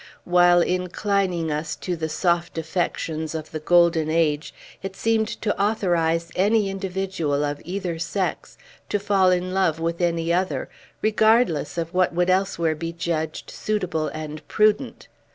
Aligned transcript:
While 0.23 0.63
inclining 0.63 1.51
us 1.51 1.75
to 1.75 1.95
the 1.95 2.09
soft 2.09 2.57
affections 2.57 3.35
of 3.35 3.51
the 3.51 3.59
golden 3.59 4.09
age, 4.09 4.51
it 4.81 4.95
seemed 4.95 5.27
to 5.43 5.55
authorize 5.61 6.31
any 6.35 6.71
individual, 6.71 7.45
of 7.45 7.61
either 7.63 7.99
sex, 7.99 8.57
to 8.89 8.97
fall 8.97 9.29
in 9.29 9.53
love 9.53 9.79
with 9.79 10.01
any 10.01 10.33
other, 10.33 10.69
regardless 11.03 11.77
of 11.77 11.93
what 11.93 12.15
would 12.15 12.31
elsewhere 12.31 12.73
be 12.73 12.91
judged 12.91 13.51
suitable 13.51 14.07
and 14.07 14.47
prudent. 14.47 15.07